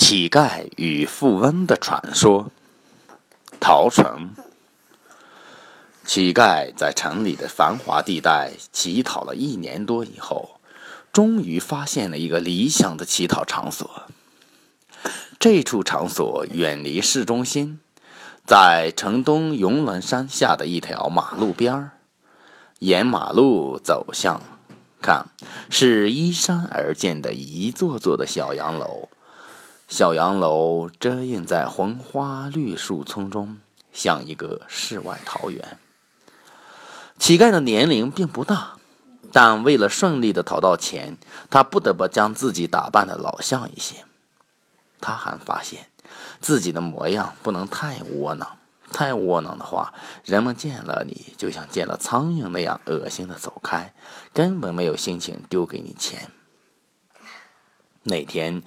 [0.00, 2.50] 乞丐与富翁的传说。
[3.60, 4.30] 陶城，
[6.06, 10.58] 乞丐在城里的繁华地带乞讨了一年多以后，
[11.12, 14.04] 终于发现了一个理想的乞讨场所。
[15.38, 17.78] 这处场所远离市中心，
[18.46, 21.90] 在城东永伦山下的一条马路边儿。
[22.78, 24.40] 沿马路走向，
[25.02, 25.26] 看，
[25.68, 29.10] 是依山而建的一座座的小洋楼。
[29.90, 33.58] 小洋楼遮映在红花绿树丛中，
[33.92, 35.78] 像一个世外桃源。
[37.18, 38.76] 乞丐的年龄并不大，
[39.32, 41.18] 但为了顺利的讨到钱，
[41.50, 44.04] 他不得不将自己打扮的老相一些。
[45.00, 45.88] 他还发现，
[46.40, 48.58] 自己的模样不能太窝囊，
[48.92, 49.92] 太窝囊的话，
[50.24, 53.92] 人们见了你就像见了苍蝇那样恶心的走开，
[54.32, 56.30] 根本没有心情丢给你钱。
[58.04, 58.62] 那天，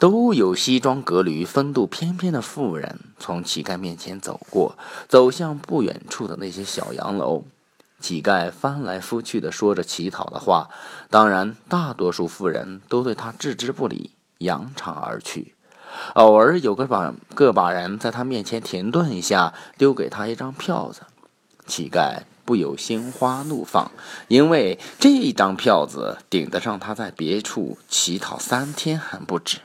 [0.00, 4.76] 都有西装革履、风度翩翩的妇人从乞丐面前走过，
[5.08, 7.44] 走向不远处的那些小洋楼。
[8.00, 10.68] 乞丐翻来覆去的说着乞讨的话，
[11.08, 15.54] 当然，大多数妇人都对他置之不理，扬长而去。
[16.14, 21.02] 偶尔有个把个把人在他面前停顿一下，丢给他一张票子。
[21.66, 22.22] 乞丐。
[22.44, 23.90] 不由心花怒放，
[24.28, 29.58] 因为这一张票子顶得上他在别处乞讨三天还不止。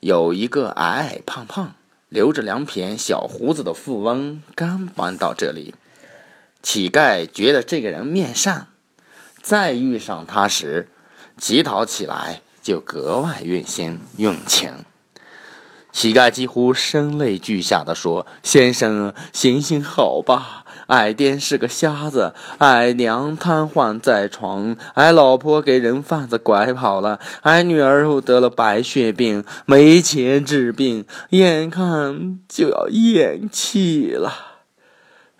[0.00, 1.74] 有一个矮矮胖胖、
[2.08, 5.74] 留着两撇小胡子的富翁刚搬到这里，
[6.62, 8.66] 乞丐觉得这个人面善，
[9.40, 10.88] 再遇上他时，
[11.38, 14.84] 乞讨起来就格外用心用情。
[15.92, 20.61] 乞丐几乎声泪俱下的说：“先生，行行好吧！
[20.92, 34.58] 矮爹是个瞎子，矮娘瘫痪在床，矮老婆给人贩子拐跑了，矮女儿又得了白血病，没钱治病，眼看就要咽气了。”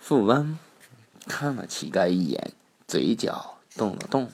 [0.01, 0.59] 富翁
[1.27, 2.53] 看了乞丐一眼，
[2.89, 4.31] 嘴角动了动，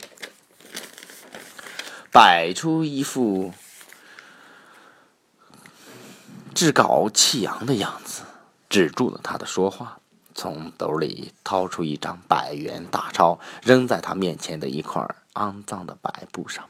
[2.13, 3.53] 摆出一副。
[6.55, 8.23] 趾高气扬的样子，
[8.69, 9.99] 止住了他的说话。
[10.39, 15.05] 从兜里掏出一张百元大钞，扔在他面前的一块
[15.35, 16.65] 肮脏的白布上。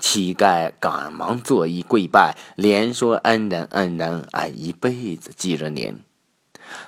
[0.00, 6.02] 乞丐赶忙作揖跪拜，连说：“恩人，恩人，俺一辈子记着您。”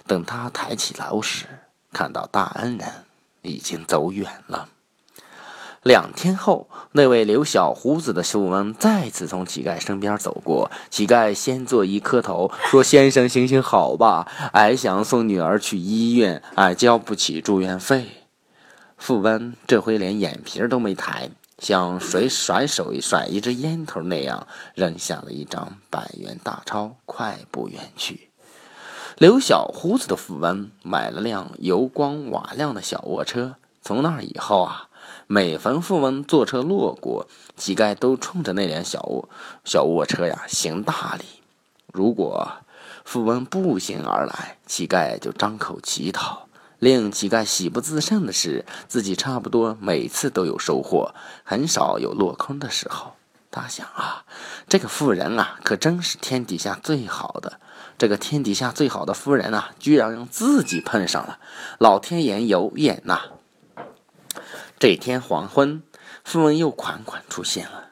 [0.04, 1.46] 等他抬起头时，
[1.92, 3.04] 看到大恩人
[3.42, 4.68] 已经走远了。
[5.82, 10.70] 两天后，那位留小胡子的富翁再次从乞丐身边走过。
[10.90, 18.26] 乞丐先作揖磕头，说：“先生，行行好吧，俺想送女儿去医院，俺交不起住院费。”
[18.98, 28.28] 富翁这回连眼皮都没抬，像谁甩手一甩一支烟头那样，扔下了一张百元大钞，快步远去。
[29.16, 34.88] 留小胡子的富翁买了辆油光瓦亮的小卧车，从那以后啊。
[35.26, 37.26] 每逢富翁坐车路过，
[37.56, 39.28] 乞丐都冲着那辆小卧
[39.64, 41.24] 小卧车呀行大礼。
[41.92, 42.48] 如果
[43.04, 46.46] 富翁步行而来，乞丐就张口乞讨。
[46.78, 53.12] 令乞丐喜不自胜的是，自己差不多每次都有收获，很少有落空的时候。
[53.50, 54.24] 他想啊，
[54.68, 57.60] 这个富人啊，可真是天底下最好的。
[57.98, 61.38] 这个天底下最好的夫人啊，居然让自己碰上了，
[61.78, 63.20] 老天爷有眼呐！
[64.80, 65.82] 这天黄昏，
[66.24, 67.88] 富翁又款款出现了。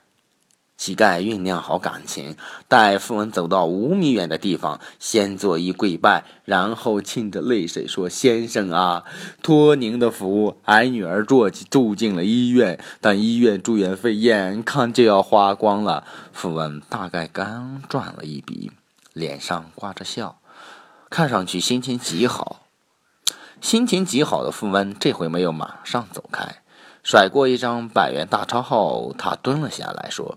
[0.78, 2.34] 乞丐酝酿好感情，
[2.66, 9.04] 待富翁走到五米远的地方，先作揖跪拜，然后噙着泪水说：“先生啊，
[9.42, 18.72] 托您的福，俺女儿住住进了医院，但医院住院费眼看就要花光了。”富翁大概刚赚了一笔，
[19.12, 20.40] 脸上挂着笑，
[21.10, 22.62] 看上去心情极好。
[23.60, 26.62] 心情极好的富翁这回没有马上走开。
[27.08, 30.36] 甩过一张百元大钞后，他蹲了下来，说：“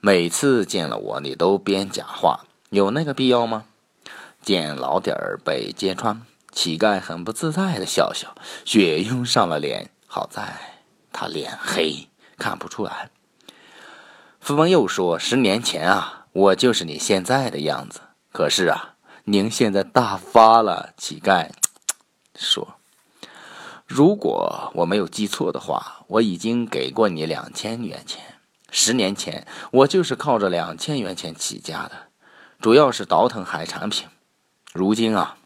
[0.00, 3.66] 每次见了我，你都编假话，有那个必要吗？”
[4.40, 6.22] 见老底儿被揭穿，
[6.52, 8.34] 乞丐很不自在的笑笑，
[8.64, 9.90] 血涌上了脸。
[10.06, 10.58] 好在
[11.12, 12.08] 他脸黑，
[12.38, 13.10] 看不出来。
[14.40, 18.00] 富翁又说：“十年前啊，我就是你现在的样子。
[18.32, 21.50] 可是啊，您现在大发了。”乞丐
[22.34, 22.76] 说。
[23.86, 28.40] 如果我没有记错的话，我已经给过你两千元钱。
[28.70, 32.08] 十年前，我就是靠着两千元钱起家的，
[32.60, 34.08] 主要是倒腾海产品。
[34.72, 35.38] 如今啊，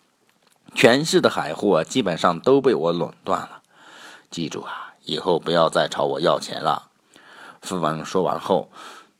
[0.74, 3.62] 全市的海货基本上都被我垄断了。
[4.30, 6.90] 记住啊，以后不要再朝我要钱了。
[7.60, 8.72] 富翁说完后，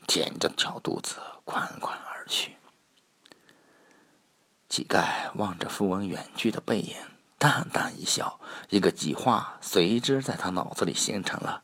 [0.06, 2.56] 舔着小肚子，款款而去。
[4.68, 6.96] 乞丐望着富翁远去的背影，
[7.40, 8.38] 淡淡一笑，
[8.68, 11.62] 一个计划随之在他脑子里形成了。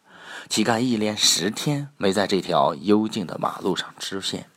[0.49, 4.49] 乞丐一连十天没在这条幽静的马路上出现。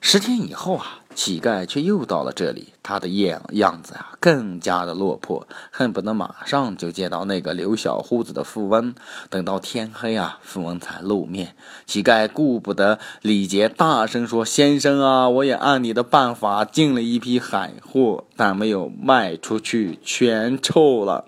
[0.00, 2.68] 十天以后啊，乞丐却又到了这里。
[2.82, 8.94] 他的样样子啊，更加的落魄，恨不得马上就见到那个留小胡子的富翁。
[9.28, 11.54] 等到天黑啊，富翁才露面。
[11.84, 21.26] 乞丐顾不得礼节，大声说：“先生啊，我也按你的办法进了一批海货，但没有卖出去，全臭了。”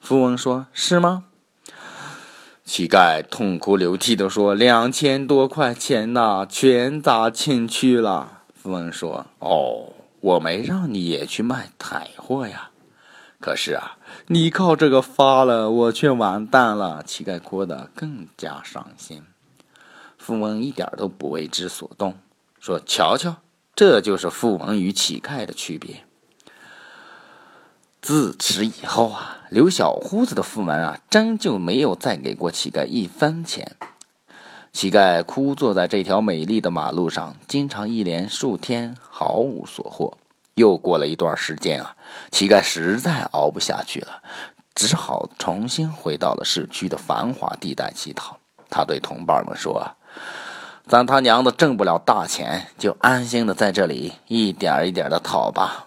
[0.00, 1.24] 富翁说：“是吗？”
[2.64, 8.36] 乞丐痛哭流涕地说：“两千多块钱呐，全砸进去了。”
[8.68, 12.68] 富翁说：“哦，我没让你也去卖海货呀。
[13.40, 19.22] 可是啊，你靠这个发了，我却完蛋了。”乞丐哭得更加伤心。
[20.18, 22.18] 富翁一点都不为之所动，
[22.60, 23.36] 说：“瞧瞧，
[23.74, 26.04] 这就是富翁与乞丐的区别。”
[28.02, 33.76] 自此以后啊，留小胡子的富翁啊，真就没有再给过乞丐一分钱。
[34.72, 40.16] 乞丐枯坐在这条美丽的马路上，经常一连数天毫无所获。
[40.54, 41.94] 又过了一段时间啊，
[42.30, 44.22] 乞丐实在熬不下去了，
[44.74, 48.36] 只好重新回到了市区的繁华地带乞讨。
[48.70, 49.88] 他对同伴们说
[50.86, 55.86] ：“咱他娘的挣不了大钱，就安心的在这里一点一点的讨吧。”